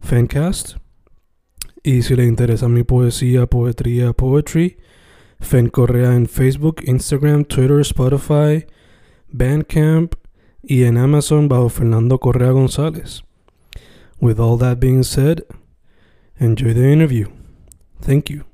[0.00, 0.76] Fancast.
[1.82, 4.78] Y si le interesa mi poesía, poetría, poetry,
[5.40, 8.66] Fen Correa en Facebook, Instagram, Twitter, Spotify,
[9.28, 10.14] Bandcamp
[10.62, 13.22] y en Amazon bajo Fernando Correa González.
[14.20, 15.44] With all that being said,
[16.38, 17.28] enjoy the interview.
[18.00, 18.44] Thank you.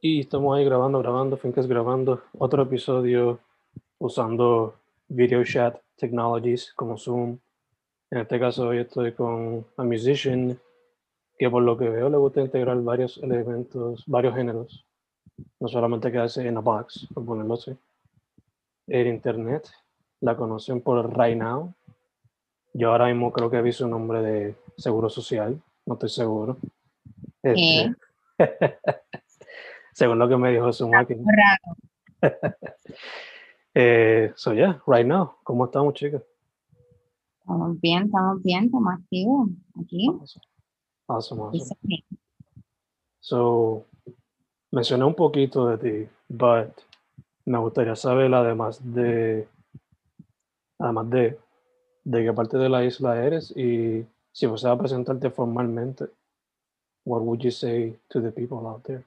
[0.00, 3.38] Y estamos ahí grabando, grabando, grabando otro episodio
[3.98, 4.81] usando
[5.14, 7.38] video chat technologies como Zoom.
[8.10, 10.58] En este caso hoy estoy con a musician
[11.38, 14.86] que por lo que veo le gusta integrar varios elementos, varios géneros.
[15.60, 17.76] No solamente quedarse en a box, por ponerlo así.
[18.86, 19.68] El internet,
[20.20, 21.74] la conocen por Right Now.
[22.72, 26.56] Yo ahora mismo creo que vi su nombre de Seguro Social, no estoy seguro.
[27.42, 27.94] Este,
[29.92, 31.22] según lo que me dijo su máquina.
[33.74, 36.22] eh, so yeah, right now, ¿cómo estamos, chicas?
[37.40, 39.48] Estamos bien, estamos bien, estamos activos
[39.80, 40.08] aquí.
[41.08, 42.04] Awesome, awesome.
[43.20, 43.86] So,
[44.70, 46.70] mencioné un poquito de ti, but
[47.44, 49.48] me gustaría saber además de,
[50.78, 51.38] además de,
[52.04, 56.06] de qué parte de la isla eres y si vas a presentarte formalmente,
[57.04, 59.04] what would you say to the people out there?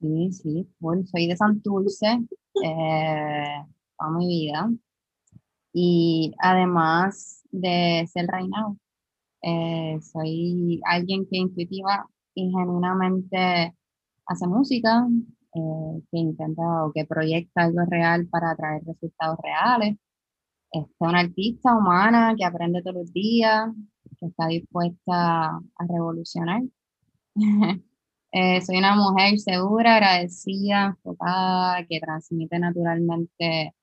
[0.00, 2.20] Sí, sí, bueno, soy de Santurce
[2.64, 3.64] eh,
[4.00, 4.70] toda mi vida.
[5.72, 8.76] Y además de ser reinado,
[9.42, 13.74] eh, soy alguien que intuitiva y genuinamente
[14.26, 15.06] hace música,
[15.54, 19.96] eh, que intenta o que proyecta algo real para traer resultados reales.
[20.72, 23.70] Es una artista humana que aprende todos los días,
[24.18, 26.62] que está dispuesta a revolucionar.
[28.32, 33.74] Eh, soy una mujer segura, agradecida, enfocada, que transmite naturalmente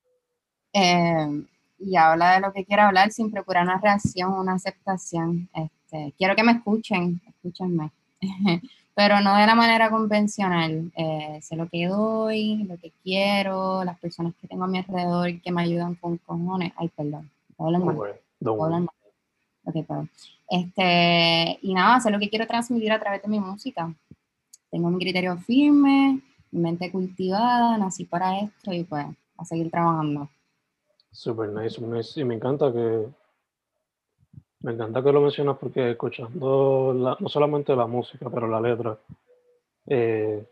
[0.77, 1.43] eh,
[1.79, 5.49] y habla de lo que quiere hablar sin procurar una reacción, una aceptación.
[5.53, 7.91] Este, quiero que me escuchen, escúchenme,
[8.95, 10.91] pero no de la manera convencional.
[10.95, 15.41] Eh, sé lo que doy, lo que quiero, las personas que tengo a mi alrededor
[15.41, 16.73] que me ayudan con cojones.
[16.75, 17.97] Ay, perdón, hablan mal.
[18.45, 18.87] Hablan
[19.69, 19.85] Okay,
[20.49, 23.93] este, y nada, sé lo que quiero transmitir a través de mi música
[24.69, 26.21] tengo mi criterio firme,
[26.51, 29.05] mi mente cultivada, nací para esto y pues
[29.37, 30.29] a seguir trabajando.
[31.17, 32.19] Super nice, super nice.
[32.19, 33.07] Y me encanta que
[34.61, 38.99] me encanta que lo mencionas porque escuchando no solamente la música, pero la letra,
[39.87, 40.47] eh,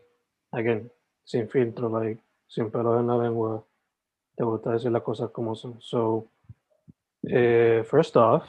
[0.50, 0.90] again,
[1.22, 3.62] sin filtro, like, sin pelos en la lengua,
[4.36, 5.80] te gusta decir las cosas como son.
[5.80, 6.26] So,
[7.22, 8.44] eh, first off,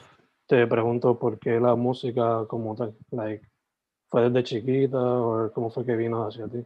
[0.48, 3.46] te pregunto por qué la música como tal, like,
[4.08, 6.64] ¿Fue desde chiquita o cómo fue que vino hacia ti?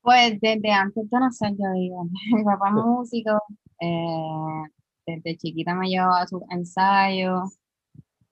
[0.00, 2.04] Pues desde antes de nacer, yo digo.
[2.36, 3.42] Mi papá es músico.
[3.80, 4.62] Eh,
[5.06, 7.58] desde chiquita me llevaba a sus ensayos.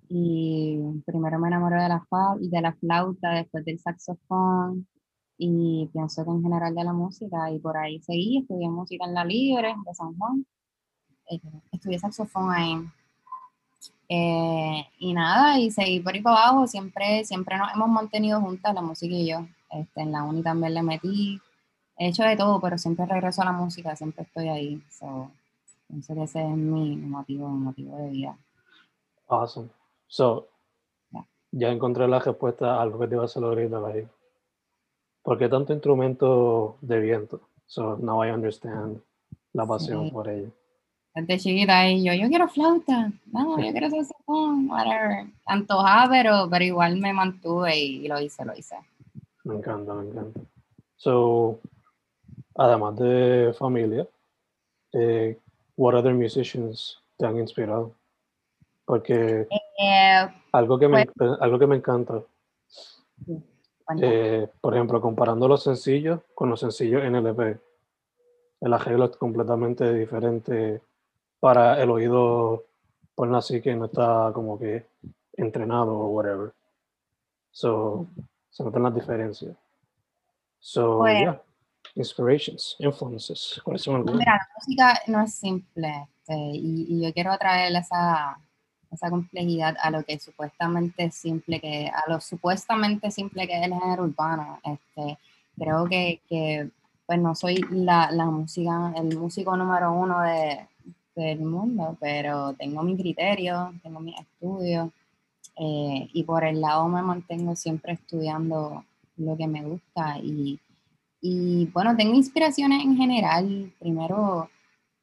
[0.09, 2.03] Y primero me enamoré de la,
[2.41, 4.87] de la flauta, después del saxofón.
[5.39, 7.51] Y pienso que en general de la música.
[7.51, 10.47] Y por ahí seguí, estudié música en la Libre de San Juan.
[11.31, 11.41] Eh,
[11.73, 12.75] estudié saxofón ahí.
[14.11, 18.75] Eh, y nada, y seguir por ahí para abajo, siempre, siempre nos hemos mantenido juntas,
[18.75, 19.47] la música y yo.
[19.71, 21.41] Este, en la uni también le metí,
[21.99, 24.83] he hecho de todo, pero siempre regreso a la música, siempre estoy ahí.
[24.91, 25.31] So,
[25.89, 28.39] que ese es mi motivo, mi motivo de vida.
[29.29, 29.69] Awesome.
[30.07, 30.49] So,
[31.51, 34.07] ya encontré la respuesta a lo que te iba a hacer ahorita, ahí.
[35.23, 37.41] ¿Por qué tanto instrumento de viento?
[37.67, 39.01] So, now I understand
[39.53, 40.53] la pasión por ello
[41.27, 45.27] desde chiquita y yo, yo quiero flauta, no, yo quiero saxofón, whatever.
[45.47, 48.77] Antojaba, pero, pero igual me mantuve y, lo hice, lo hice.
[49.45, 50.41] Me encanta, me encanta.
[50.97, 51.61] So,
[52.55, 54.07] además de familia,
[54.93, 55.39] eh,
[55.79, 57.93] what other musicians te han inspirado?
[58.85, 59.47] Porque
[59.81, 61.07] Eh, algo que me,
[61.41, 62.21] algo que me encanta,
[64.01, 67.61] eh, por ejemplo, comparando los sencillos con los sencillos NLP,
[68.61, 70.83] el arreglo es completamente diferente
[71.39, 72.65] para el oído,
[73.15, 74.87] por así que no está como que
[75.35, 76.53] entrenado o whatever.
[77.53, 78.07] So,
[78.51, 79.57] se notan las diferencias.
[80.59, 81.43] So, Pues- yeah.
[81.99, 83.61] Inspirations, influences.
[83.65, 84.19] ¿Cuáles son algunas?
[84.19, 88.39] Mira, la música no es simple este, y, y yo quiero traer esa,
[88.91, 93.67] esa complejidad a lo que supuestamente es simple, que, a lo supuestamente simple que es
[93.67, 94.61] el género urbano.
[94.65, 95.19] Este,
[95.59, 96.71] creo que, que,
[97.07, 100.67] pues no soy la, la música, el músico número uno de,
[101.15, 104.91] del mundo, pero tengo mi criterio, tengo mis estudios
[105.57, 108.85] eh, y por el lado me mantengo siempre estudiando
[109.17, 110.61] lo que me gusta y,
[111.21, 113.73] y bueno, tengo inspiraciones en general.
[113.79, 114.49] Primero,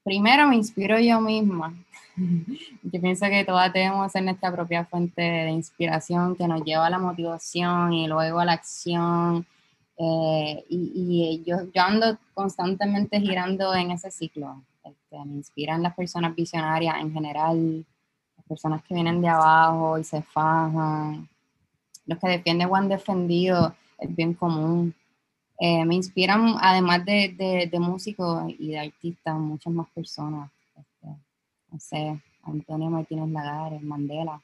[0.04, 1.74] primero me inspiro yo misma.
[2.84, 6.90] Yo pienso que todas debemos ser nuestra propia fuente de inspiración que nos lleva a
[6.90, 9.46] la motivación y luego a la acción.
[9.98, 14.64] Eh, y yo, ando constantemente girando en ese ciclo.
[14.84, 17.86] Este, me inspiran las personas visionarias en general,
[18.38, 21.28] las personas que vienen de abajo y se fajan,
[22.06, 24.94] los que defienden o han defendido el bien común.
[25.58, 30.52] Eh, me inspiran, además de, de, de, músicos y de artistas, muchas más personas.
[30.76, 31.08] Este,
[31.72, 34.42] no sé, Antonio Martínez Lagares, Mandela,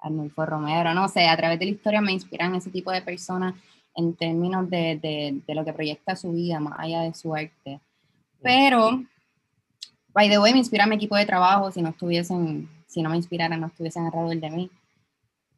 [0.00, 3.54] Arnulfo Romero, no sé, a través de la historia me inspiran ese tipo de personas
[3.94, 7.80] en términos de, de, de lo que proyecta su vida, más allá de su arte.
[8.42, 9.04] Pero,
[10.12, 13.16] by the way, me inspira mi equipo de trabajo, si no estuviesen, si no me
[13.16, 14.70] inspiraran, no estuviesen alrededor de mí.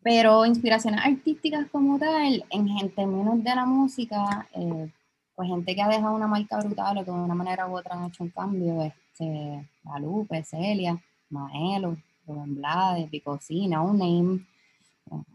[0.03, 4.91] Pero inspiraciones artísticas como tal, en, en términos de la música, eh,
[5.35, 7.95] pues gente que ha dejado una marca brutal o que de una manera u otra
[7.95, 10.99] han hecho un cambio, este, La Lupe, Celia,
[11.31, 11.97] Maelo,
[12.27, 14.47] Rubén Blades, Picocina, un name,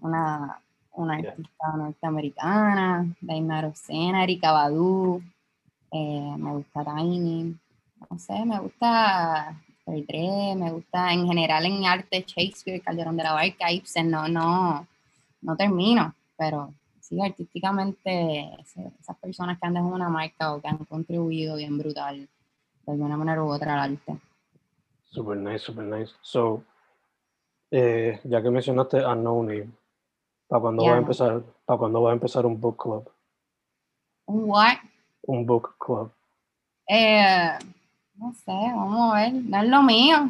[0.02, 0.62] una,
[0.94, 5.22] una artista norteamericana, Daimar Rosena, Erika Badu,
[5.92, 7.56] eh, me gusta Tiny,
[8.10, 9.56] no sé, me gusta
[9.92, 14.86] Dre, me gusta en general en arte Shakespeare, Calderón de la Barca, Ibsen, no, no,
[15.42, 20.84] no termino, pero sí, artísticamente esas personas que han dejado una marca o que han
[20.86, 22.28] contribuido bien brutal
[22.86, 24.18] de alguna manera u otra al arte.
[25.06, 26.14] Super nice, super nice.
[26.22, 26.64] So,
[27.72, 29.70] eh, ya que mencionaste a No Name,
[30.48, 30.92] ¿para cuándo Yeah.
[30.92, 31.44] va a empezar?
[31.66, 33.10] ¿Para cuándo va a empezar un book club?
[34.26, 34.78] Un what?
[35.24, 36.12] Un book club.
[36.90, 37.58] Eh,
[38.18, 40.30] no sé, vamos a ver, no es lo mío.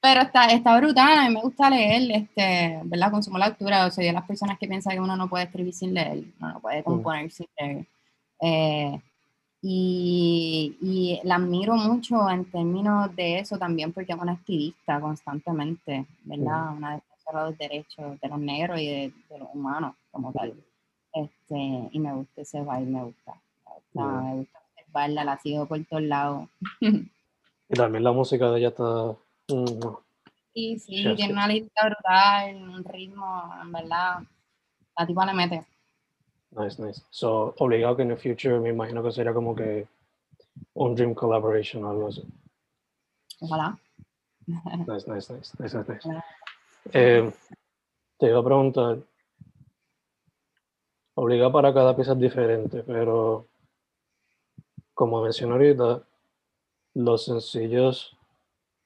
[0.00, 3.10] Pero está, está brutal, a mí me gusta leer, este, ¿verdad?
[3.10, 5.74] Consumo la lectura, o sea, yo las personas que piensan que uno no puede escribir
[5.74, 7.86] sin leer, uno no puede componer sin leer.
[8.40, 9.00] Eh,
[9.62, 16.06] y, y la admiro mucho en términos de eso también porque es una activista constantemente,
[16.24, 16.76] ¿verdad?
[16.76, 20.54] Una defensora de los derechos de los negros y de, de los humanos como tal.
[21.12, 23.34] Este, y me gusta ese baile, me gusta.
[23.66, 24.65] Me gusta, me gusta
[24.96, 26.48] observarla, la sigo por todos lados.
[26.80, 29.14] Y también la música de ella está...
[29.48, 29.96] mm,
[30.54, 34.20] Sí, sí, tiene una lista brutal, un ritmo, en verdad.
[34.96, 35.66] La tipa le mete.
[36.52, 37.02] Nice, nice.
[37.10, 39.86] So, obligado que en el future me imagino que sería como que
[40.72, 42.24] un dream collaboration o algo así.
[43.40, 43.78] Ojalá.
[44.46, 46.22] Nice, nice, nice, nice, nice, nice.
[46.94, 47.30] Eh,
[48.18, 48.98] te iba a preguntar,
[51.16, 53.46] obligado para cada pieza es diferente, pero
[54.96, 56.02] como mencioné ahorita,
[56.94, 58.16] los sencillos,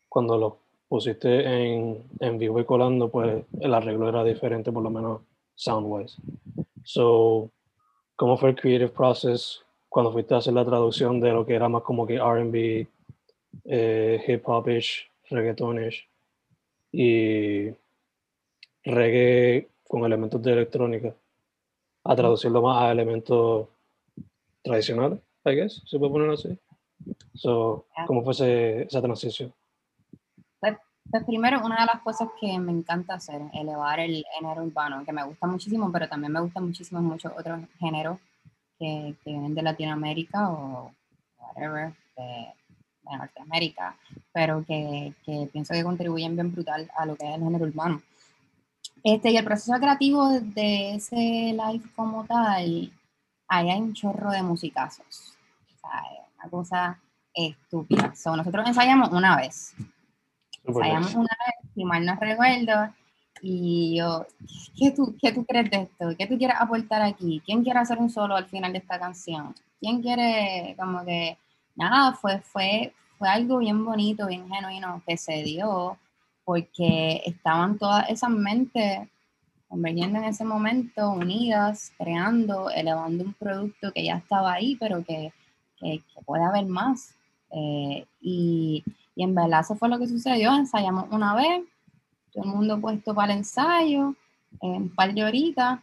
[0.09, 0.55] cuando los
[0.88, 5.21] pusiste en, en vivo y colando, pues el arreglo era diferente, por lo menos
[5.55, 6.17] sound-wise.
[6.83, 7.49] So,
[8.17, 11.69] ¿cómo fue el creative process cuando fuiste a hacer la traducción de lo que era
[11.69, 12.88] más como que R&B,
[13.67, 16.09] eh, hip-hop-ish, reggaetonish
[16.90, 17.69] y
[18.83, 21.14] reggae con elementos de electrónica
[22.02, 23.69] a traducirlo más a elementos
[24.61, 26.59] tradicionales, I guess, se puede poner así.
[27.35, 28.06] So, Yeah.
[28.06, 29.52] ¿Cómo fue ese- esa transición?
[31.12, 35.12] Pues primero, una de las cosas que me encanta hacer, elevar el género urbano, que
[35.12, 38.18] me gusta muchísimo, pero también me gustan muchísimo muchos otros géneros
[38.78, 40.92] que, que vienen de Latinoamérica o
[41.38, 42.23] whatever, de,
[43.02, 43.97] de Norteamérica,
[44.32, 48.02] pero que, que pienso que contribuyen bien brutal a lo que es el género urbano.
[49.02, 52.92] Este, y el proceso creativo de ese live como tal,
[53.49, 55.30] ahí hay un chorro de musicazos.
[56.38, 57.00] Una cosa
[57.35, 58.14] estúpida.
[58.14, 59.75] So, nosotros ensayamos una vez.
[60.64, 62.92] Ensayamos una vez, si mal no recuerdo,
[63.42, 64.26] y yo,
[64.78, 66.11] ¿qué tú, ¿qué tú crees de esto?
[66.18, 67.42] ¿Qué tú quieres aportar aquí?
[67.44, 69.54] ¿Quién quiere hacer un solo al final de esta canción?
[69.80, 71.38] ¿Quién quiere, como que,
[71.75, 75.97] nada, fue, fue, fue algo bien bonito, bien genuino que se dio,
[76.44, 79.09] porque estaban todas esas mentes
[79.68, 85.32] convergiendo en ese momento, unidas, creando, elevando un producto que ya estaba ahí, pero que,
[85.81, 87.15] que, puede haber más.
[87.51, 88.85] Eh, y,
[89.17, 91.63] y, en verdad eso fue lo que sucedió, ensayamos una vez,
[92.33, 94.15] todo el mundo puesto para el ensayo,
[94.61, 95.81] en un par de horitas,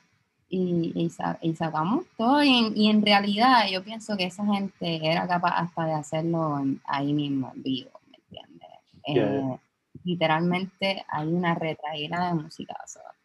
[0.50, 0.94] y,
[1.42, 2.44] y, sacamos todo.
[2.44, 7.52] Y en, realidad yo pienso que esa gente era capaz hasta de hacerlo ahí mismo,
[7.54, 8.70] en vivo, ¿me entiendes?
[9.08, 9.60] Eh,
[10.04, 12.76] literalmente hay una retraída de música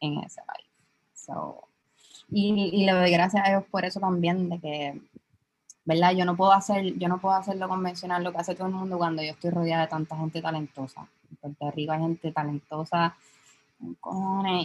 [0.01, 0.67] en ese país.
[2.29, 5.01] y, y, le doy gracias a Dios por eso también, de que,
[5.85, 6.13] ¿verdad?
[6.13, 8.75] Yo no puedo hacer, yo no puedo hacer lo convencional, lo que hace todo el
[8.75, 11.07] mundo cuando yo estoy rodeada de tanta gente talentosa.
[11.31, 13.17] En Puerto Rico hay gente talentosa,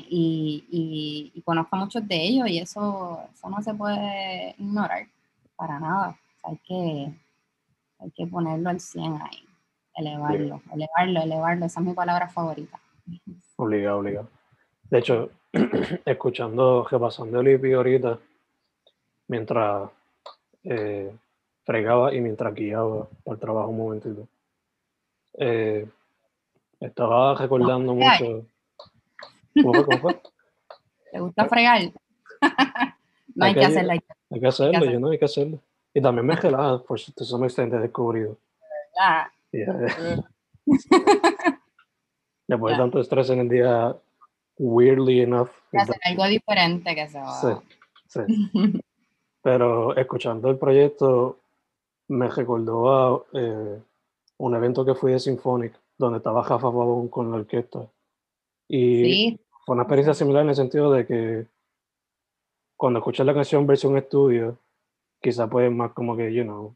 [0.10, 5.08] y, y, y, conozco a muchos de ellos y eso, eso no se puede ignorar
[5.56, 6.16] para nada.
[6.44, 7.12] hay que,
[8.00, 9.48] hay que ponerlo al 100 ahí
[9.98, 12.80] elevarlo, elevarlo, elevarlo, esa es mi palabra favorita.
[13.56, 14.30] Obligado, obligado.
[14.90, 15.32] De hecho,
[16.06, 18.20] escuchando, repasando el ahorita,
[19.28, 19.90] mientras
[20.70, 21.16] eh,
[21.66, 24.28] fregaba y mientras guiaba por trabajo un momentito,
[25.38, 25.88] eh,
[26.80, 28.46] estaba recordando mucho.
[29.64, 30.22] ¿Cómo fue?
[31.12, 31.82] ¿Te gusta fregar?
[33.36, 33.92] no hay, que, hacerlo.
[33.92, 35.60] Hay que hacerlo, yo no hay que hacerlo.
[35.94, 38.38] Y también me relaja, por tú me extended descubrido.
[39.52, 40.12] ¿Verdad?
[42.48, 43.96] Después de tanto estrés en el día,
[44.58, 45.50] weirdly enough.
[45.74, 47.34] Hacer algo diferente que se va.
[47.34, 47.48] Sí,
[48.08, 48.82] sí.
[49.48, 51.38] Pero escuchando el proyecto,
[52.10, 53.82] me recordó a eh,
[54.40, 57.88] un evento que fui de Symphonic, donde estaba Jafa Babón con la orquesta.
[58.68, 61.48] Y fue una experiencia similar en el sentido de que
[62.76, 64.58] cuando escuchas la canción versión estudio,
[65.22, 66.76] quizá puede más como que, you know,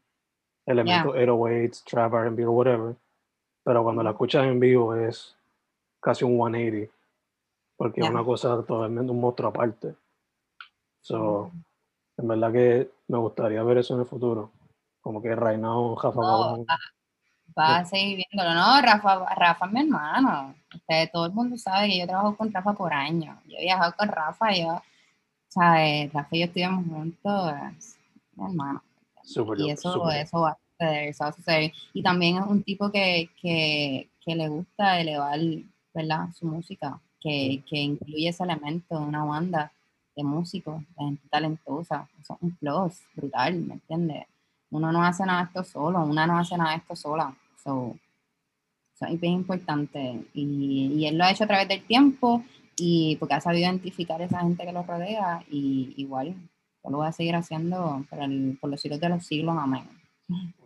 [0.64, 1.26] elementos yeah.
[1.26, 2.94] 808s, trap, R&B o whatever.
[3.64, 5.36] Pero cuando la escuchas en vivo es
[6.00, 6.90] casi un 180,
[7.76, 9.94] porque es una cosa totalmente un monstruo aparte.
[11.02, 11.52] So,
[12.16, 14.52] en verdad que me gustaría ver eso en el futuro.
[15.00, 16.58] Como que now, Rafa va,
[17.58, 18.54] va, a seguir viéndolo.
[18.54, 20.54] No, Rafa, Rafa es mi hermano.
[20.72, 23.36] Usted, todo el mundo sabe que yo trabajo con Rafa por años.
[23.46, 24.80] Yo he viajado con Rafa yo,
[25.48, 26.12] ¿sabes?
[26.12, 27.54] Rafa y yo estuvimos juntos.
[28.36, 28.82] mi hermano
[29.56, 30.58] y eso, eso va
[31.18, 35.38] a suceder, Y también es un tipo que, que, que le gusta elevar
[35.94, 36.28] ¿verdad?
[36.34, 39.72] su música, que, que, incluye ese elemento de una banda
[40.16, 42.08] de músicos, de gente talentosa.
[42.20, 44.26] Eso es un plus brutal, ¿me entiendes?
[44.70, 47.34] Uno no hace nada de esto solo, una no hace nada de esto sola.
[47.62, 47.94] So,
[48.94, 50.24] eso es bien importante.
[50.34, 52.42] Y, y, él lo ha hecho a través del tiempo
[52.76, 56.34] y porque ha sabido identificar a esa gente que lo rodea y igual
[56.82, 59.56] yo lo voy a seguir haciendo por, el, por los siglos de los siglos.
[59.58, 59.88] Amén.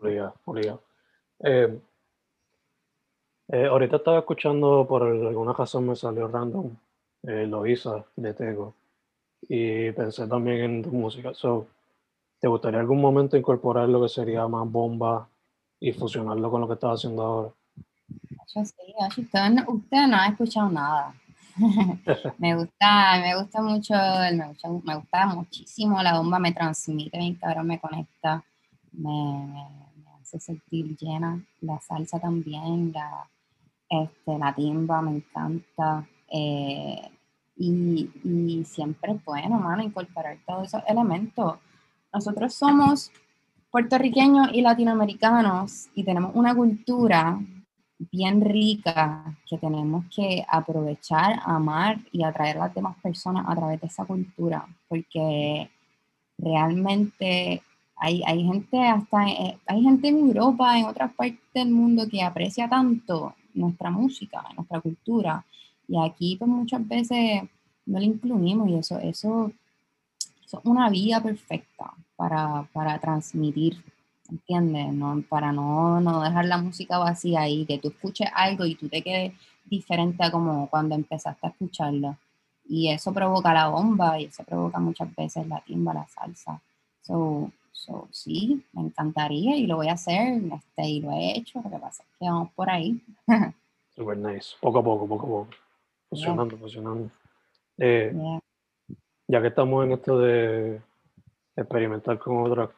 [0.01, 0.83] Obligado, obligado.
[1.41, 1.79] Eh,
[3.49, 6.71] eh, ahorita estaba escuchando, por alguna razón me salió random,
[7.25, 8.75] eh, Loisa de Tego.
[9.49, 11.33] Y pensé también en tu música.
[11.35, 11.69] So,
[12.41, 15.29] ¿Te gustaría algún momento incorporar lo que sería más bomba
[15.81, 17.51] y fusionarlo con lo que estás haciendo ahora?
[18.55, 18.75] Yo sí,
[19.19, 21.15] usted, usted no ha escuchado nada.
[22.39, 27.35] me gusta, me gusta mucho, me gusta, me gusta muchísimo la bomba, me transmite bien
[27.37, 28.45] cabrón, me conecta,
[28.93, 33.27] me, me, hace sentir llena, la salsa también, la,
[33.89, 37.11] este, la timba me encanta, eh,
[37.57, 41.59] y, siempre es bueno, incorporar todos esos elementos.
[42.13, 43.11] Nosotros somos
[43.71, 47.39] puertorriqueños y latinoamericanos y tenemos una cultura
[47.99, 53.81] bien rica que tenemos que aprovechar, amar y atraer a las demás personas a través
[53.81, 55.71] de esa cultura, porque
[56.39, 57.63] realmente
[57.97, 62.23] hay, hay gente hasta eh, hay gente en Europa, en otras partes del mundo que
[62.23, 65.45] aprecia tanto nuestra música, nuestra cultura,
[65.89, 67.43] y aquí pues muchas veces
[67.87, 69.53] no le incluimos y eso, eso,
[70.45, 73.83] es una vía perfecta para, para transmitir
[74.31, 74.93] ¿entiendes?
[74.93, 78.89] No, para no, no, dejar la música vacía y que tú escuches algo y tú
[78.89, 79.33] te quedes
[79.65, 82.17] diferente a como cuando empezaste a escucharlo.
[82.69, 86.61] Y eso provoca la bomba y eso provoca muchas veces la timba, la salsa.
[87.03, 91.61] So, so sí, me encantaría y lo voy a hacer este, y lo he hecho.
[91.63, 93.01] Lo que pasa es que vamos por ahí.
[93.95, 94.57] Super nice.
[94.61, 95.66] Poco a poco, poco a poco.
[96.09, 97.11] Funcionando, funcionando.
[97.79, 98.13] Eh,
[99.29, 100.81] ya que estamos en esto de
[101.57, 102.71] experimentar con otras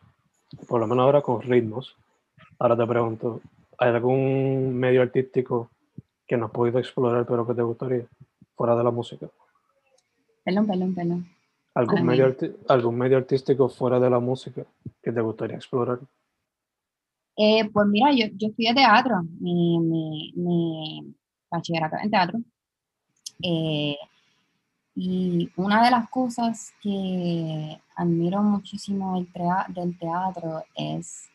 [0.66, 1.96] por lo menos ahora con ritmos.
[2.58, 3.40] Ahora te pregunto,
[3.78, 5.70] ¿hay algún medio artístico
[6.26, 8.06] que no has podido explorar pero que te gustaría
[8.54, 9.28] fuera de la música?
[10.44, 11.26] Perdón, perdón, perdón.
[11.74, 12.34] ¿Algún, medio,
[12.68, 14.64] ¿Algún medio artístico fuera de la música
[15.02, 16.00] que te gustaría explorar?
[17.36, 19.22] Eh, pues mira, yo, yo estudié teatro.
[19.38, 21.14] Mi, mi, mi,
[21.48, 22.40] bachillerato en teatro.
[23.42, 23.96] Eh,
[24.94, 29.14] y una de las cosas que admiro muchísimo
[29.68, 31.28] del, teatro es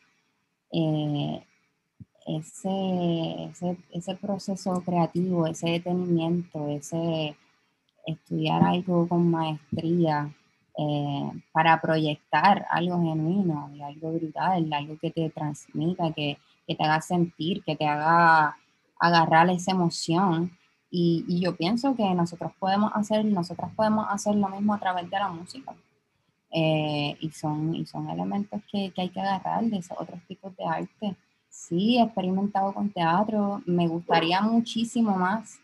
[0.70, 1.42] eh,
[2.26, 7.36] ese, proceso creativo, ese detenimiento, ese
[8.06, 10.30] estudiar algo con maestría
[10.76, 16.84] eh, para proyectar algo genuino y algo brutal, algo que te transmita, que, que te
[16.84, 18.58] haga sentir, que te haga
[18.98, 20.50] agarrar esa emoción.
[20.96, 25.10] Y, y, yo pienso que nosotros podemos hacer, nosotras podemos hacer lo mismo a través
[25.10, 25.74] de la música.
[26.52, 30.56] Eh, y, son, y son elementos que, que, hay que agarrar de esos otros tipos
[30.56, 31.16] de arte.
[31.48, 35.58] Sí, he experimentado con teatro, me gustaría muchísimo más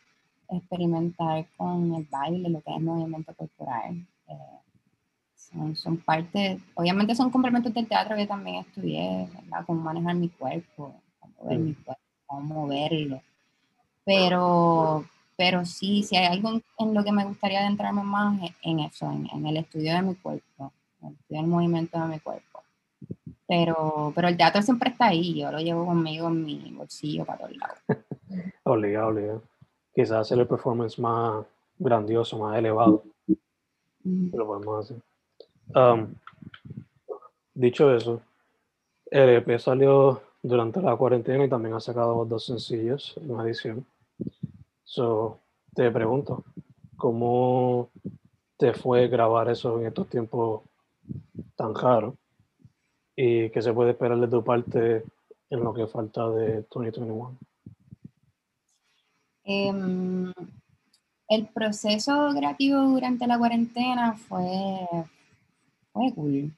[0.48, 4.04] experimentar con el baile, lo que es movimiento corporal.
[4.26, 4.34] Eh,
[5.36, 9.64] son, son parte, obviamente son complementos del teatro que también estudié, ¿verdad?
[9.64, 13.22] Cómo manejar mi cuerpo, cómo mover mi cuerpo, cómo moverlo.
[14.04, 15.04] Pero,
[15.40, 19.26] pero sí, si hay algo en, lo que me gustaría adentrarme más en eso, en,
[19.32, 20.70] en el estudio de mi cuerpo,
[21.00, 22.62] en el estudio del movimiento de mi cuerpo.
[23.48, 27.38] Pero, pero el teatro siempre está ahí, yo lo llevo conmigo en mi bolsillo para
[27.38, 27.78] todos lados.
[28.64, 29.42] obligado, obligado.
[29.94, 31.46] Quizás hacer el performance más
[31.78, 33.02] grandioso, más elevado.
[34.04, 34.98] Lo podemos hacer.
[35.74, 36.16] Um,
[37.54, 38.20] dicho eso,
[39.10, 43.86] el EP salió durante la cuarentena y también ha sacado dos sencillos en una edición.
[44.90, 45.38] So,
[45.72, 46.42] te pregunto,
[46.96, 47.90] ¿cómo
[48.56, 50.62] te fue grabar eso en estos tiempos
[51.54, 52.16] tan raros?
[53.14, 55.04] ¿Y qué se puede esperar de tu parte
[55.48, 57.38] en lo que falta de 2021?
[59.44, 60.32] Em,
[61.28, 64.88] el proceso creativo durante la cuarentena fue,
[65.92, 66.52] fue cool.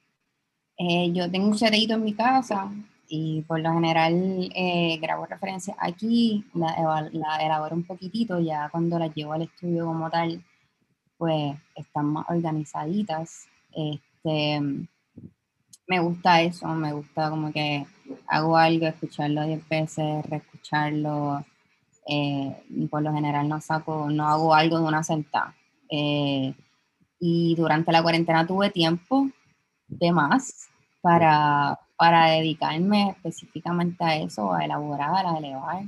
[0.79, 2.71] Eh, yo tengo un setito en mi casa
[3.07, 8.97] y por lo general eh, grabo referencias aquí, la, la, elaboro un poquitito, ya cuando
[8.97, 10.43] las llevo al estudio como tal,
[11.17, 13.47] pues están más organizaditas.
[13.71, 14.61] Este,
[15.87, 17.85] me gusta eso, me gusta como que
[18.27, 21.45] hago algo, escucharlo diez veces, reescucharlo.
[22.07, 25.55] Eh, y por lo general no saco, no hago algo de una sentada.
[25.89, 26.53] Eh,
[27.19, 29.29] y durante la cuarentena tuve tiempo
[29.87, 30.67] de más
[31.01, 35.83] para, para dedicarme específicamente a eso, a elaborar, a elevar,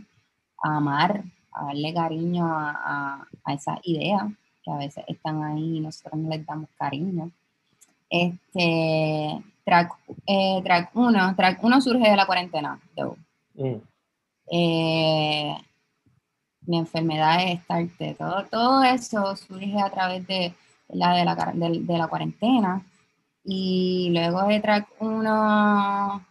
[0.63, 4.23] a amar, a darle cariño a, a, esas ideas
[4.63, 7.31] que a veces están ahí y nosotros no les damos cariño.
[8.09, 9.93] Este, track,
[10.27, 12.79] eh, track 1, track 1 surge de la cuarentena.
[13.55, 13.75] Mm.
[14.51, 15.57] Eh,
[16.67, 20.53] mi enfermedad es estarte, todo, todo eso surge a través de
[20.89, 22.85] la, de la, de, la cuarentena.
[23.45, 26.25] Y luego de track 1,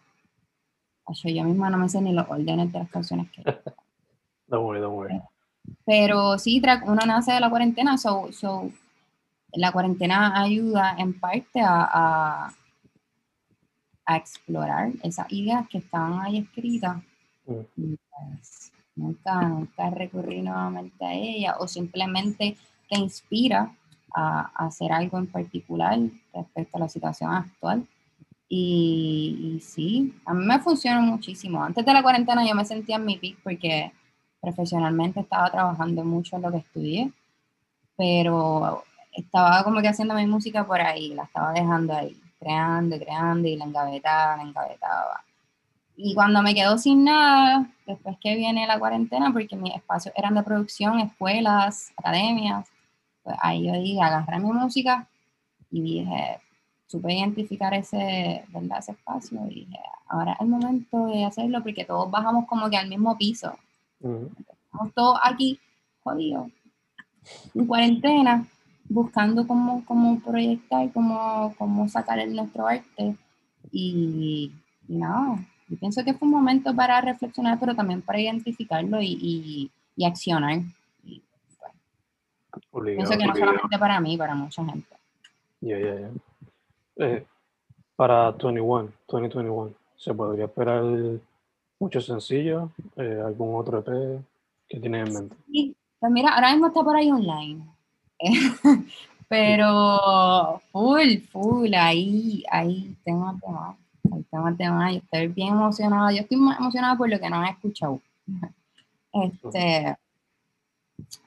[1.24, 3.42] yo misma no me sé ni los órdenes de las canciones que...
[4.48, 5.22] don't worry, don't worry.
[5.86, 8.70] Pero sí, track 1 nace de la cuarentena, so, so
[9.52, 12.54] la cuarentena ayuda en parte a, a,
[14.04, 16.96] a explorar esas ideas que estaban ahí escritas.
[17.46, 17.60] Mm.
[17.76, 22.56] Y pues, nunca, nunca recurrí nuevamente a ella o simplemente
[22.88, 23.72] te inspira
[24.14, 25.98] a, hacer algo en particular
[26.32, 27.86] respecto a la situación actual.
[28.48, 31.62] Y, sí, a mí me funciona muchísimo.
[31.62, 33.92] Antes de la cuarentena yo me sentía en mi pick porque
[34.40, 37.10] profesionalmente estaba trabajando mucho en lo que estudié,
[37.96, 43.48] pero estaba como que haciendo mi música por ahí, la estaba dejando ahí, creando, creando
[43.48, 45.24] y la engavetaba, la engavetaba.
[45.96, 50.34] Y cuando me quedo sin nada, después que viene la cuarentena, porque mis espacios eran
[50.34, 52.68] de producción, escuelas, academias,
[53.24, 55.08] pues ahí yo dije, agarré mi música
[55.70, 56.40] y dije,
[56.86, 58.78] supe identificar ese, ¿verdad?
[58.78, 62.76] ese espacio y dije, ahora es el momento de hacerlo porque todos bajamos como que
[62.76, 63.52] al mismo piso.
[64.00, 65.58] Estamos todos aquí,
[66.02, 66.48] jodidos,
[67.54, 68.46] en cuarentena,
[68.88, 73.16] buscando cómo, cómo proyectar, cómo, cómo sacar el nuestro arte.
[73.72, 74.52] Y,
[74.88, 79.70] y nada, yo pienso que fue un momento para reflexionar, pero también para identificarlo y,
[79.96, 80.60] y, accionar.
[82.56, 84.88] Y, pienso que no solamente para mí, para mucha gente.
[85.60, 86.10] Ya, ya, ya.
[86.96, 87.26] Eh,
[87.96, 90.82] para 21, 2021, ¿se podría esperar
[91.78, 92.70] muchos sencillos?
[92.96, 94.20] Eh, ¿Algún otro EP
[94.68, 95.36] que tienes en mente?
[95.50, 97.64] Sí, pues mira, ahora mismo está por ahí online.
[99.28, 103.76] Pero full, full, ahí, ahí tengo temas
[104.30, 106.12] tema, tema, y estoy bien emocionada.
[106.12, 108.00] Yo estoy más emocionada por lo que no han escuchado.
[109.16, 109.96] Este,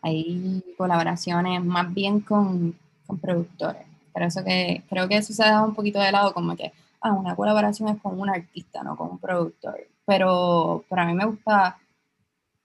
[0.01, 3.83] hay colaboraciones más bien con, con productores.
[4.13, 6.71] Pero eso que creo que eso se ha dejado un poquito de lado, como que
[7.01, 9.79] ah, una colaboración es con un artista, no con un productor.
[10.05, 11.77] Pero para mí me gusta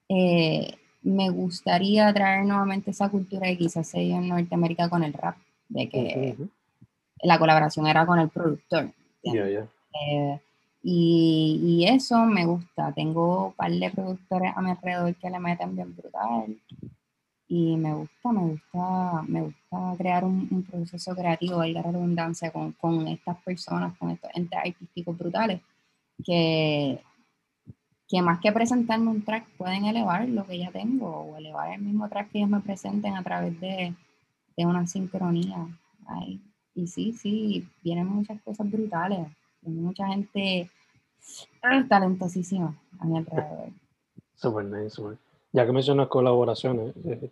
[0.09, 5.13] eh, me gustaría traer nuevamente esa cultura que quizás se dio en Norteamérica con el
[5.13, 5.35] rap,
[5.67, 6.37] de que
[7.21, 8.89] la colaboración era con el productor.
[9.23, 10.39] Eh,
[10.81, 12.91] y, y, eso me gusta.
[12.93, 16.57] Tengo un par de productores a mi alrededor que le meten bien brutal.
[17.55, 22.71] Y me gusta, me gusta, me gusta crear un, proceso creativo, hay la redundancia, con,
[22.71, 25.61] con estas personas, con estos entes artísticos brutales,
[26.25, 26.99] que,
[28.07, 31.83] que más que presentarme un track pueden elevar lo que ya tengo o elevar el
[31.83, 33.93] mismo track que ellos me presenten a través de,
[34.57, 35.67] de una sincronía.
[36.73, 39.27] y sí, sí, vienen muchas cosas brutales,
[39.61, 40.71] mucha gente
[41.87, 43.69] talentosísima a mi alrededor.
[44.33, 45.19] Super nice, super.
[45.51, 47.31] Ya que mencionas colaboraciones, eh,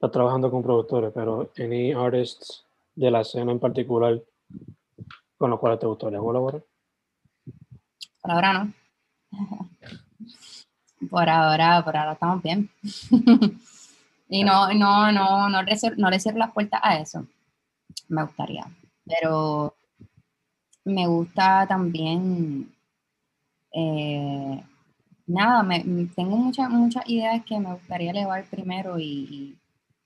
[0.00, 4.18] estás trabajando con productores, pero ¿any artists de la escena en particular
[5.36, 6.64] con los cuales te gustaría colaborar?
[8.22, 8.72] Por ahora no.
[11.10, 12.70] por ahora, por ahora estamos bien.
[14.30, 15.62] y no, no, no, no,
[15.98, 17.26] no le cierro las puertas a eso.
[18.08, 18.64] Me gustaría.
[19.04, 19.74] Pero
[20.86, 22.74] me gusta también
[23.74, 24.64] eh,
[25.26, 25.84] nada, me,
[26.16, 29.59] tengo muchas muchas ideas que me gustaría elevar primero y,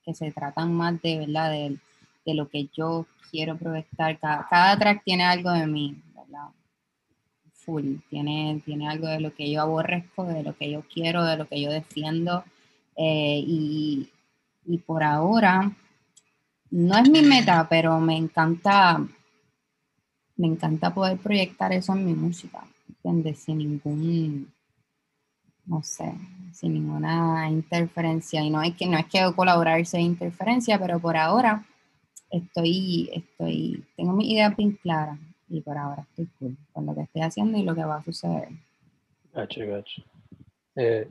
[0.05, 1.79] que se tratan más de verdad de,
[2.25, 4.19] de lo que yo quiero proyectar.
[4.19, 6.49] Cada, cada, track tiene algo de mí, ¿verdad?
[7.53, 11.37] Full, tiene, tiene algo de lo que yo aborrezco, de lo que yo quiero, de
[11.37, 12.45] lo que yo defiendo.
[12.97, 14.11] Eh, y,
[14.67, 15.73] y por ahora,
[16.71, 19.05] no es mi meta, pero me encanta,
[20.37, 23.39] me encanta poder proyectar eso en mi música, ¿entiendes?
[23.41, 24.53] Sin ningún
[25.67, 26.15] no sé,
[26.55, 28.43] sin ninguna interferencia.
[28.43, 31.67] Y no, hay que, no es que colaborar sea interferencia, pero por ahora
[32.31, 37.03] estoy, estoy, tengo mi idea bien clara y por ahora estoy cool con lo que
[37.03, 38.49] estoy haciendo y lo que va a suceder.
[39.33, 40.03] Gacho, gacho.
[40.77, 41.09] Eh,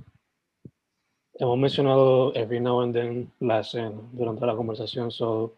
[1.36, 5.54] hemos mencionado every now and then la escena durante la conversación, so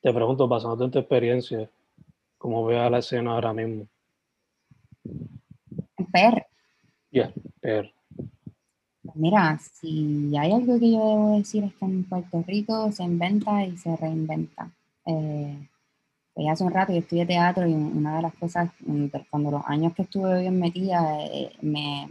[0.00, 1.70] te pregunto, basándote en tu experiencia,
[2.36, 3.86] ¿cómo ve a la escena ahora mismo?
[6.12, 6.46] Per.
[7.10, 7.93] Yeah, per.
[9.14, 13.64] Mira, si hay algo que yo debo decir es que en Puerto Rico se inventa
[13.64, 14.70] y se reinventa.
[15.06, 15.68] Eh,
[16.32, 18.70] pues hace un rato yo estudié teatro y una de las cosas,
[19.30, 22.10] cuando los años que estuve bien metida, eh, me,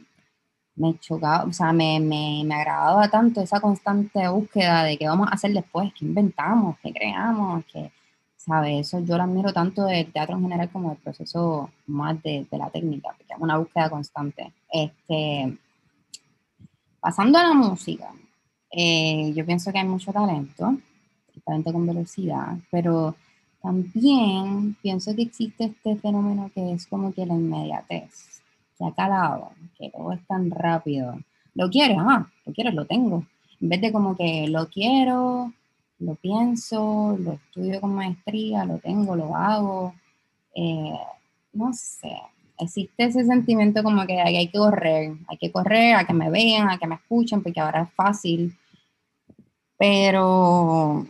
[0.76, 5.28] me chocaba, o sea, me, me, me, agradaba tanto esa constante búsqueda de qué vamos
[5.30, 7.92] a hacer después, qué inventamos, qué creamos, que,
[8.38, 8.88] ¿sabes?
[8.88, 12.58] Eso yo lo admiro tanto del teatro en general como del proceso más de, de
[12.58, 14.54] la técnica, porque es una búsqueda constante.
[14.72, 15.58] Este,
[17.04, 18.14] Pasando a la música,
[18.72, 20.78] eh, yo pienso que hay mucho talento,
[21.44, 23.18] talento con velocidad, pero
[23.62, 28.42] también pienso que existe este fenómeno que es como que la inmediatez,
[28.78, 31.20] que ha calado, que todo es tan rápido.
[31.56, 33.26] Lo quieres, ah, lo quieres, lo tengo.
[33.60, 35.52] En vez de como que lo quiero,
[36.00, 39.94] lo pienso, lo estudio con maestría, lo tengo, lo hago.
[40.56, 40.98] Eh,
[41.52, 42.16] no sé,
[42.64, 46.70] existe ese sentimiento como que hay, que correr, hay que correr a que me vean,
[46.70, 48.58] a que me escuchen, porque ahora es fácil.
[49.78, 51.06] Pero,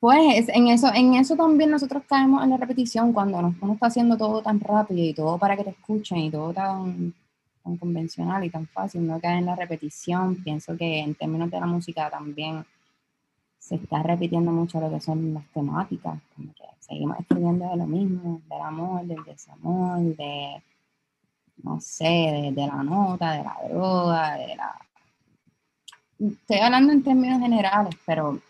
[0.00, 4.16] pues en eso, en eso también nosotros caemos en la repetición cuando uno está haciendo
[4.16, 7.14] todo tan rápido y todo para que te escuchen y todo tan,
[7.62, 10.36] tan convencional y tan fácil, no cae en la repetición.
[10.36, 12.64] Pienso que en términos de la música también
[13.60, 17.86] se está repitiendo mucho lo que son las temáticas, como que seguimos escribiendo de lo
[17.86, 20.62] mismo, del amor, del desamor, de,
[21.62, 24.74] no sé, de, la nota, de la droga, de la...
[26.18, 28.40] Estoy hablando en términos generales, pero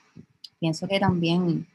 [0.58, 1.66] pienso que también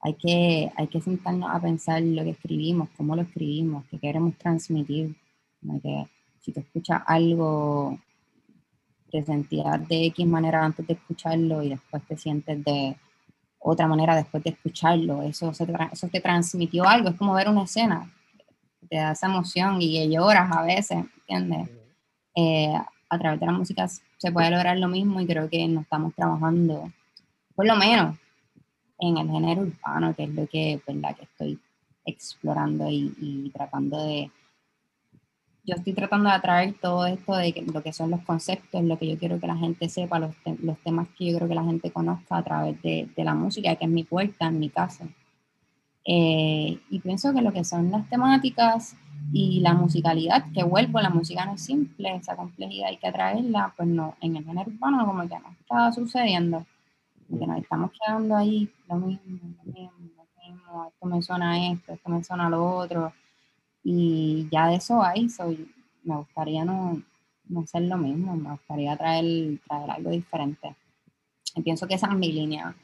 [0.00, 4.34] hay que, hay que sentarnos a pensar lo que escribimos, cómo lo escribimos, qué queremos
[4.36, 5.14] transmitir.
[5.82, 6.06] Que
[6.40, 7.98] si tú escuchas algo
[9.10, 12.96] te sentías de X manera antes de escucharlo y después te sientes de
[13.58, 15.22] otra manera después de escucharlo.
[15.22, 18.10] Eso, eso te transmitió algo, es como ver una escena,
[18.88, 21.68] te da esa emoción y lloras a veces, ¿entiendes?
[22.34, 22.74] Eh,
[23.10, 26.14] a través de la música se puede lograr lo mismo y creo que nos estamos
[26.14, 26.90] trabajando,
[27.54, 28.16] por lo menos,
[29.00, 31.16] en el género urbano, que es lo que, ¿verdad?
[31.16, 31.58] que estoy
[32.04, 34.30] explorando y tratando de
[35.68, 39.06] yo estoy tratando de atraer todo esto de lo que son los conceptos, lo que
[39.06, 41.90] yo quiero que la gente sepa, los, los temas que yo creo que la gente
[41.90, 45.06] conozca a través de, de la música, que es mi puerta, en mi casa.
[46.06, 48.96] Eh, y pienso que lo que son las temáticas
[49.30, 53.74] y la musicalidad, que vuelvo, la música no es simple, esa complejidad hay que atraerla,
[53.76, 56.64] pues no, en el género urbano como que no está sucediendo,
[57.28, 61.92] que nos estamos quedando ahí, lo mismo, lo mismo, lo mismo, esto me suena esto,
[61.92, 63.12] esto me suena lo otro,
[63.90, 65.66] y ya de eso hay, soy,
[66.02, 67.02] me gustaría no,
[67.48, 70.76] no ser lo mismo, me gustaría traer, traer algo diferente.
[71.54, 72.76] Y pienso que esa es mi línea.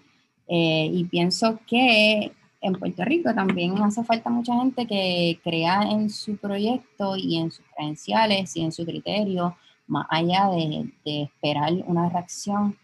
[0.49, 6.09] Eh, y pienso que en Puerto Rico también hace falta mucha gente que crea en
[6.09, 12.09] su proyecto y en sus credenciales y en su criterio, más allá de, esperar una
[12.09, 12.79] reacción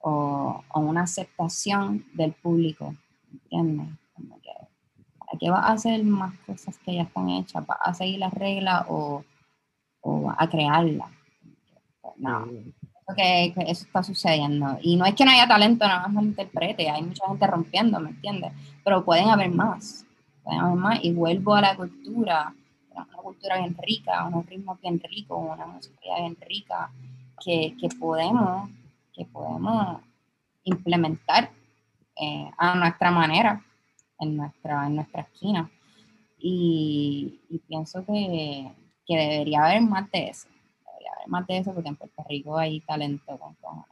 [0.00, 2.96] o, una aceptación del público.
[3.32, 3.99] ¿Entiendes?
[5.30, 7.64] ¿Para qué va a hacer más cosas que ya están hechas?
[7.68, 9.24] ¿Va a seguir las reglas o,
[10.00, 11.08] o a crearlas?
[12.16, 12.40] No.
[12.46, 12.72] Mm
[13.14, 14.78] que, eso está sucediendo.
[14.82, 18.10] Y no es que no haya talento, nada más interprete, hay mucha gente rompiendo, ¿me
[18.10, 18.52] entiendes?
[18.84, 20.04] Pero pueden haber más,
[20.42, 21.04] pueden haber más.
[21.04, 22.54] Y vuelvo a la cultura,
[22.90, 26.90] una cultura bien rica, unos ritmos bien ricos, una música bien rica,
[27.42, 28.68] que, que podemos,
[29.12, 30.00] que podemos
[30.64, 31.50] implementar
[32.20, 33.62] eh, a nuestra manera,
[34.20, 35.70] en nuestra, en nuestra esquina.
[36.38, 38.70] Y, y pienso que,
[39.06, 40.48] que debería haber más de eso
[41.26, 43.86] más de eso porque en Puerto Rico hay talento con cojones.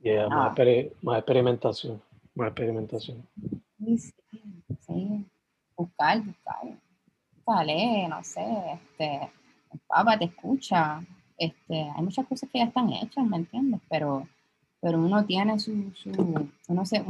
[0.00, 0.58] Yeah, más,
[1.00, 2.02] más, experimentación,
[2.34, 3.24] más experimentación.
[3.78, 3.98] Sí,
[4.80, 5.26] sí,
[5.76, 6.76] buscar, buscar.
[7.46, 8.44] Vale, no sé,
[8.74, 9.30] este,
[9.86, 11.00] papá te escucha,
[11.38, 13.80] este, hay muchas cosas que ya están hechas, ¿me entiendes?
[13.88, 14.26] Pero,
[14.80, 16.10] pero uno tiene su, su
[16.66, 17.04] uno se,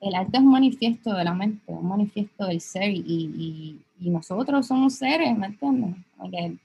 [0.00, 4.94] el arte es un manifiesto de la mente, un manifiesto del ser y, nosotros somos
[4.94, 5.94] seres, ¿me entiendes?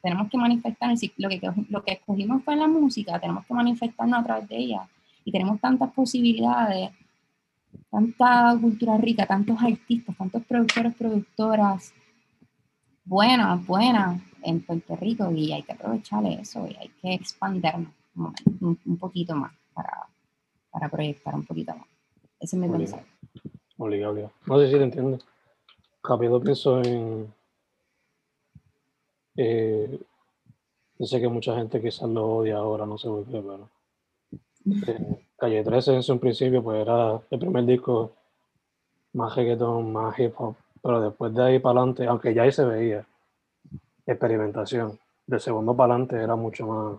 [0.01, 4.23] tenemos que manifestarnos, lo que, lo que escogimos fue la música, tenemos que manifestarnos a
[4.23, 4.87] través de ella
[5.25, 6.91] y tenemos tantas posibilidades,
[7.91, 11.93] tanta cultura rica, tantos artistas, tantos productores, productoras,
[13.03, 18.97] buenas, buenas en Puerto Rico y hay que aprovechar eso y hay que expandernos un,
[18.97, 20.07] poquito más para,
[20.71, 21.87] para proyectar un poquito más.
[22.39, 23.14] Ese es mi pensamiento.
[23.85, 25.19] Obligado, No sé si te entiendo.
[26.03, 27.31] Rápido pienso en.
[29.37, 29.99] Eh,
[30.97, 33.69] que mucha gente quizás lo odia ahora, no sé por qué, pero.
[34.87, 38.13] Eh, Calle 13 en su principio, pues era el primer disco
[39.13, 42.65] más reggaeton, más hip hop, pero después de ahí para adelante, aunque ya ahí se
[42.65, 43.05] veía
[44.07, 46.97] experimentación, de segundo para adelante era mucho más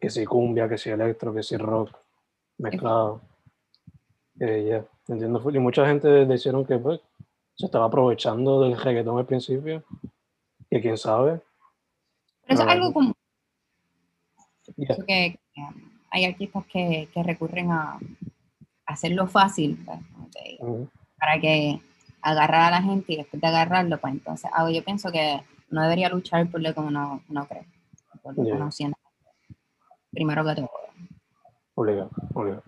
[0.00, 1.90] que si cumbia, que si electro, que si rock
[2.56, 3.27] mezclado.
[4.40, 5.50] Eh, entiendo.
[5.50, 7.00] Y mucha gente decían que pues,
[7.54, 9.82] se estaba aprovechando del reggaetón al principio.
[10.70, 11.40] Y quién sabe.
[12.46, 13.14] Pero eso es algo como.
[15.06, 15.38] Que,
[16.10, 17.98] hay artistas que, que recurren a,
[18.88, 20.00] hacerlo fácil pues,
[21.18, 21.80] para que
[22.22, 25.82] agarrar a la gente y después de agarrarlo, pues entonces ah, yo pienso que no
[25.82, 27.66] debería luchar por lo que uno, no cree,
[28.22, 28.98] por lo que uno siente.
[30.10, 30.70] Primero que todo.
[31.74, 32.62] Obligado, obligado.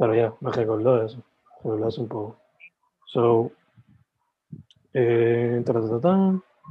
[0.00, 1.22] Pero ya, me recordó eso.
[1.62, 2.38] Me eso un poco.
[3.04, 3.52] So,
[4.94, 5.62] eh,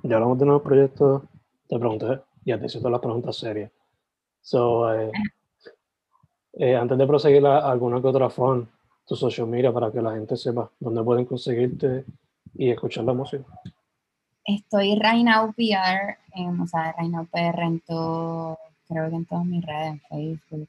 [0.03, 1.21] ya hablamos de nuevos proyectos.
[1.67, 3.71] Te pregunté, ya te hice todas las preguntas serias.
[4.41, 5.11] So, eh,
[6.53, 8.67] eh, antes de proseguir alguna que otra forma,
[9.05, 12.05] tu social media para que la gente sepa dónde pueden conseguirte
[12.55, 13.45] y escuchar la música.
[14.43, 16.17] Estoy Rainau PR,
[16.59, 20.67] o sea, Rainau PR en todo, creo que en todas mis redes, Facebook,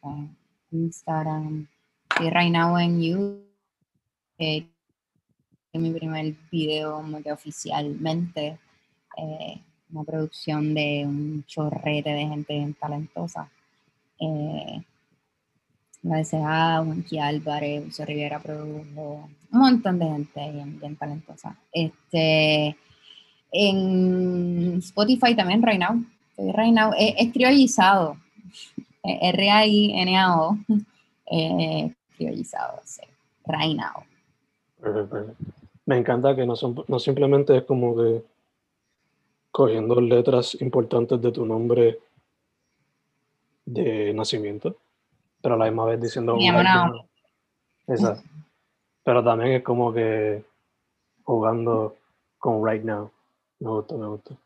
[0.73, 1.67] Instagram,
[2.29, 3.47] right now en YouTube,
[4.39, 4.67] eh,
[5.73, 7.03] mi primer video
[7.33, 8.59] oficialmente,
[9.17, 9.61] eh,
[9.93, 13.51] una producción de un chorrete de gente talentosa.
[14.21, 14.83] Eh,
[16.03, 21.59] la deseada, Juanqui Álvarez, Uso Rivera produjo, un montón de gente bien, talentosa.
[21.73, 22.77] Este,
[23.53, 26.05] en Spotify también, right now,
[26.37, 28.17] right now, es, es criollizado,
[29.03, 30.59] R-A-I-N-A-O,
[31.31, 31.95] eh,
[33.47, 34.05] right now.
[35.87, 38.23] Me encanta que no, son, no simplemente es como que
[39.51, 41.99] cogiendo letras importantes de tu nombre
[43.65, 44.77] de nacimiento,
[45.43, 46.37] pero a la misma vez diciendo...
[47.87, 48.23] Exacto.
[49.03, 50.45] Pero también es como que
[51.25, 51.97] jugando
[52.39, 53.11] con right now.
[53.59, 54.37] Me gusta, me gusta.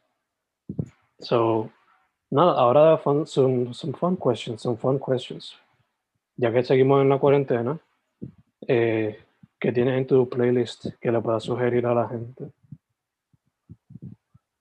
[1.18, 1.68] So,
[2.30, 5.56] nada, ahora fun, some, some fun questions, some fun questions
[6.37, 7.79] ya que seguimos en la cuarentena,
[8.66, 9.18] eh,
[9.59, 12.51] ¿qué tienes en tu playlist que le puedas sugerir a la gente?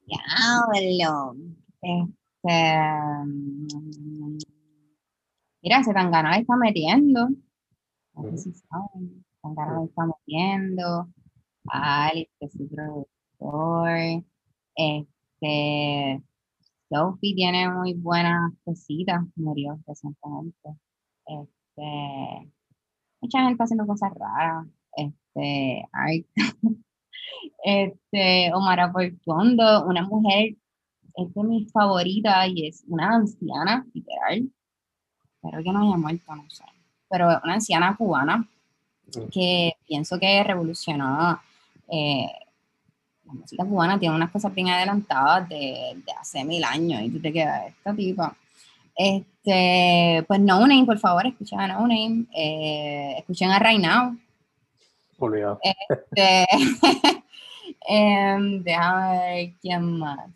[0.05, 1.35] Diablo.
[1.81, 2.13] Este,
[5.61, 7.29] mira, se tan ganado está metiendo.
[8.15, 9.25] No sé si saben.
[9.41, 11.09] Tan está metiendo.
[11.67, 14.23] Alex, que es su productor.
[14.75, 16.23] Este,
[16.89, 20.69] Sophie tiene muy buenas cositas, murió recientemente.
[21.25, 22.51] Este, este,
[23.21, 24.67] mucha gente haciendo cosas raras.
[24.95, 26.25] Este, ay,
[27.63, 30.55] este, Omar Portuondo, una mujer
[31.15, 34.49] es de mis favoritas y es una anciana, literal.
[35.35, 36.63] Espero que no haya muerto, no sé.
[37.09, 38.47] Pero una anciana cubana
[39.31, 41.39] que pienso que revolucionó
[41.87, 42.25] eh,
[43.25, 47.19] la música cubana, tiene unas cosas bien adelantadas de, de hace mil años y tú
[47.19, 48.35] te quedas, esta tipa.
[48.95, 54.17] Este, pues No Name, por favor, escuchen a No Name, eh, escuchen a Right Now.
[55.17, 55.59] Olvidado.
[55.63, 56.45] Este,
[57.87, 60.29] em, déjame ver quién más.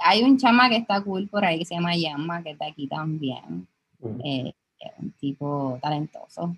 [0.00, 2.88] Hay un chama que está cool por ahí que se llama Yama, que está aquí
[2.88, 3.66] también.
[4.00, 4.20] Mm.
[4.24, 4.54] Eh,
[4.98, 6.56] un tipo talentoso.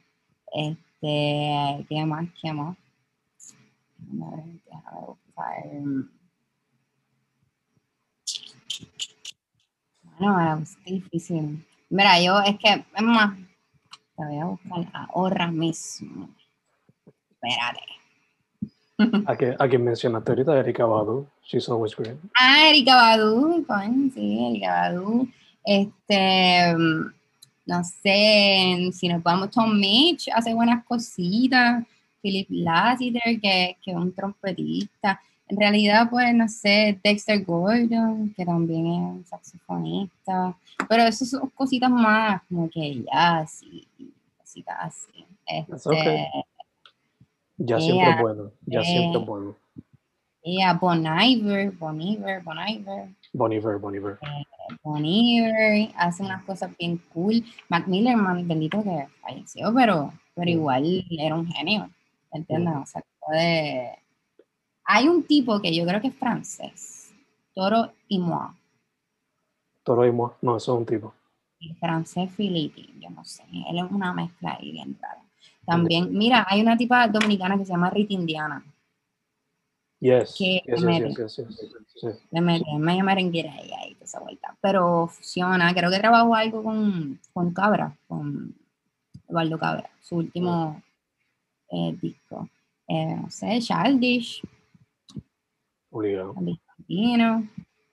[0.52, 2.26] Este, ¿qué más?
[2.40, 2.76] ¿Qué más?
[3.98, 4.52] Déjame
[5.06, 5.64] buscar.
[10.20, 11.66] Bueno, es difícil.
[11.88, 13.34] Mira, yo es que, es más,
[14.14, 16.28] te voy a buscar ahora mismo.
[17.30, 17.80] Espérate.
[19.26, 20.58] ¿A, qué, ¿A quién mencionaste ahorita?
[20.58, 21.26] Erika Badu.
[21.42, 22.18] She's always great.
[22.38, 25.26] Ah, Erika Badu, coño, sí, Erika Badu.
[25.64, 26.74] Este,
[27.64, 31.82] no sé, si nos vamos, Tom Mitch hace buenas cositas.
[32.20, 35.18] Philip Lassiter, que, que es un trompetista.
[35.50, 40.54] En realidad, pues, no sé, Dexter Gordon, que también es un saxofonista.
[40.88, 43.86] Pero eso son cositas más como que jazz y
[44.38, 45.26] cositas así.
[45.46, 46.26] Este, okay.
[47.58, 48.50] Ya siempre es bueno.
[48.66, 49.22] Ya siempre Eh.
[49.22, 49.56] es bueno.
[50.44, 53.08] yeah, Bon Iver, Bon Iver, Bon Iver.
[53.32, 54.18] Bon Iver, Bon Iver.
[54.84, 57.44] Bon Iver hace unas cosas bien cool.
[57.68, 61.90] Mac Miller, man, bendito que falleció, pero, pero igual era un genio,
[62.32, 62.74] ¿entiendes?
[62.74, 62.82] Mm.
[62.82, 63.98] O sea, puede-
[64.92, 67.12] Hay un tipo que yo creo que es francés,
[67.54, 68.48] Toro y Moi,
[69.84, 70.36] Toro y Moa.
[70.42, 71.14] No, eso es un tipo.
[71.60, 75.22] y francés Filippi, yo no sé, él es una mezcla ahí bien rara.
[75.64, 78.64] También, mira, hay una tipa dominicana que se llama Rita Indiana,
[80.00, 80.34] Yes.
[80.38, 81.70] Que Yes, me- yes, yes,
[82.02, 84.56] yes, le mete medio merenguera ahí, ahí, esa vuelta.
[84.60, 88.54] Pero funciona, creo que trabajó algo con, con Cabra, con
[89.28, 90.82] Eduardo Cabra, su último
[91.68, 92.48] eh, disco.
[92.88, 94.42] Eh, no sé, Childish,
[95.90, 96.34] Obligado.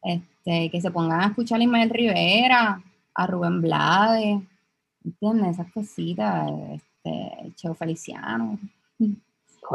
[0.03, 2.81] Este, que se pongan a escuchar a Ismael Rivera,
[3.13, 4.39] a Rubén Blades,
[5.03, 5.51] ¿entiendes?
[5.59, 8.57] Esas cositas, este, Cheo Feliciano.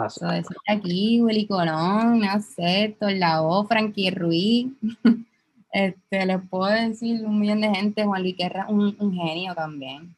[0.07, 4.69] Eso es aquí, Willy Colón, no sé, Héctor Lavoe, Frankie Ruiz.
[5.75, 10.15] Este, les puedo decir un millón de gente, Juan Luis Guerra, un, un genio también.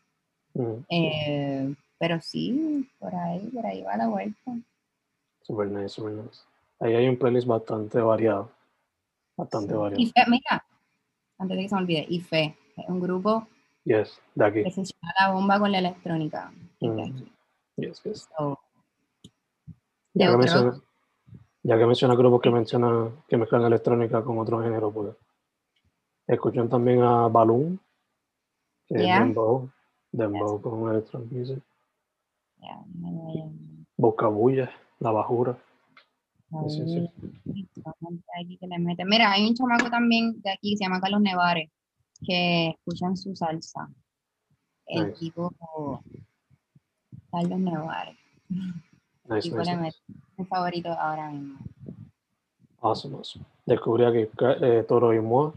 [0.53, 4.53] Mm, Eh, pero sí, por ahí, por ahí va la vuelta.
[5.43, 6.41] Super nice, super nice.
[6.81, 8.51] Ahí hay un playlist bastante variado.
[9.37, 10.05] Bastante Y variado.
[10.15, 10.65] Fe, mira,
[11.39, 13.47] antes de que se me olvide, y Fe, es un grupo
[13.85, 14.65] Yes, de aquí.
[14.65, 16.53] que se llama La Bomba con la Electrónica.
[16.81, 17.01] de Mm.
[17.01, 17.33] aquí.
[17.77, 18.29] Yes, yes.
[18.37, 18.59] So,
[20.13, 20.81] Ya que, menciona,
[21.63, 25.17] ya que menciona grupos que menciona que mezclan electrónica con otro género, pues
[26.27, 27.81] escuchan también a Balloon,
[28.87, 29.15] que Yeah.
[29.15, 29.71] es Dembow,
[30.13, 31.63] Dembow con electronic music,
[32.59, 33.45] ya, ya,
[33.97, 35.57] Bocabulla, La Bajura.
[36.63, 36.69] Ya.
[36.69, 37.11] Sí, sí,
[37.53, 39.05] Ahí, vamos a aquí que le mete.
[39.05, 41.71] Mira, hay un chamaco también de aquí que se llama Carlos Nevares,
[42.25, 43.89] que escuchan su salsa.
[44.87, 45.19] El Nice.
[45.19, 45.53] tipo
[47.31, 48.17] Carlos Nevares.
[48.49, 49.99] Nice, tipo nice, le nice.
[50.09, 51.59] mete mi favorito ahora mismo.
[52.81, 53.45] Awesome, awesome.
[53.67, 54.29] Descubrí aquí
[54.61, 55.55] eh, Toro y Moa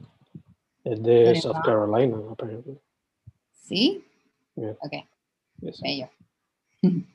[0.83, 1.57] es de South.
[1.65, 2.79] Carolina, apparently.
[3.51, 4.01] ¿Sí?
[4.55, 4.77] Yeah.
[4.81, 4.93] Ok,
[5.59, 5.81] Yes.
[5.81, 6.07] bello.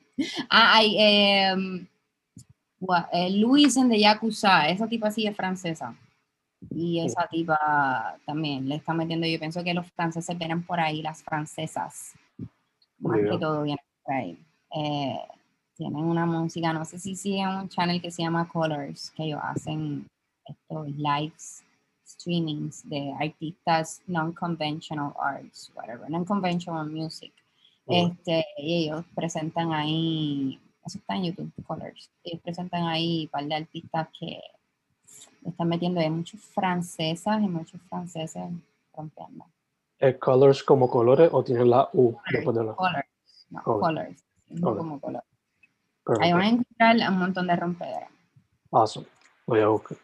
[0.49, 1.87] ah, hay em, eh,
[3.31, 5.95] Luis en de Yakuza, esa tipa sí es francesa.
[6.69, 11.01] Y esa tipa también le está metiendo, yo pienso que los franceses vienen por ahí,
[11.01, 12.13] las francesas,
[12.99, 14.39] más Muy que todo vienen por ahí.
[14.75, 15.19] Eh,
[15.75, 19.41] tienen una música, no sé si siguen un channel que se llama Colors, que ellos
[19.43, 20.07] hacen
[20.45, 21.63] estos lives,
[22.05, 27.33] streamings de artistas non-conventional arts, whatever, non-conventional music.
[27.85, 33.45] Este, y ellos presentan ahí, eso está en YouTube, Colors, ellos presentan ahí un par
[33.45, 34.39] de artistas que
[35.45, 38.43] están metiendo, hay muchos francesas y muchos franceses
[38.95, 39.45] rompiendo.
[39.99, 43.81] ¿Es colors como colores o tiene la U después de la Colors, no, Colors.
[43.81, 44.77] colors, no Ok.
[44.77, 45.23] como color.
[46.05, 46.25] Perfecto.
[46.25, 48.09] Ahí van a encontrar un montón de rompederas.
[48.71, 49.07] Awesome.
[49.47, 49.97] Voy a buscar.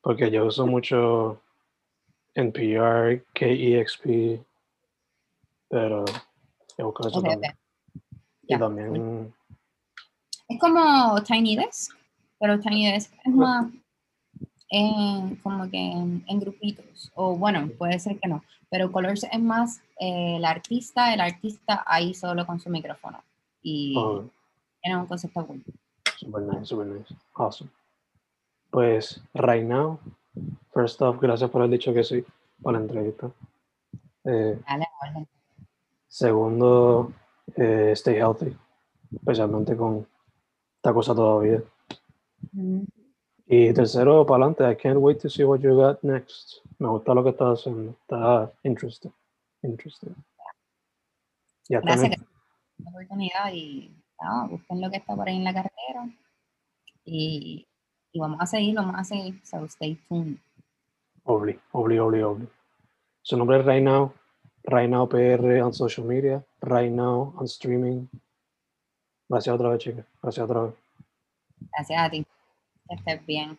[0.00, 1.40] Porque yo uso mucho
[2.34, 4.40] NPR, KEXP,
[5.68, 6.04] pero
[6.76, 7.52] he buscado eso Ok, también.
[7.52, 7.58] ok.
[8.42, 8.58] Y Ya.
[8.58, 9.34] también,
[10.48, 11.96] Es como Tiny Desk,
[12.38, 13.70] pero Tiny Desk es más
[14.70, 17.10] en, como que en, en grupitos.
[17.14, 18.42] O bueno, puede ser que no.
[18.70, 23.22] Pero Colors es más eh, el artista, el artista ahí solo con su micrófono.
[23.62, 24.24] Y oh,
[24.82, 25.62] tiene un concepto cool.
[26.18, 27.14] super nice, super nice.
[27.34, 27.70] Awesome.
[28.70, 29.98] Pues, right now,
[30.72, 32.24] First off, gracias por haber dicho que sí
[32.62, 33.30] para la entrevista.
[34.24, 35.28] Eh, Dale, orden.
[36.06, 37.12] segundo,
[37.56, 38.54] eh, stay healthy,
[39.14, 40.06] especialmente con
[40.86, 41.62] esta cosa todavía.
[42.52, 42.84] Mm,
[43.48, 46.64] Y tercero, para adelante, I can't wait to see what you got next.
[46.78, 47.94] Me gusta lo que estás haciendo.
[48.02, 49.12] Está interesting.
[49.62, 50.14] Interesting.
[51.68, 51.80] Ya.
[51.80, 53.94] Gracias por la oportunidad y
[54.48, 55.72] busquen lo que está por ahí en la.
[57.04, 57.66] Y,
[58.12, 59.40] y vamos a seguir, vamos a seguir.
[59.44, 60.38] So stay tuned.
[61.24, 62.48] Obli, obli, obli, obli.
[63.22, 64.12] Su nombre es Right Now.
[64.64, 66.44] Right Now PR on social media.
[66.62, 68.08] Right Now on streaming.
[69.28, 70.06] Gracias otra vez, chicas.
[70.22, 70.74] Gracias otra vez.
[71.72, 72.26] Gracias a ti.
[72.88, 73.58] Que estés bien.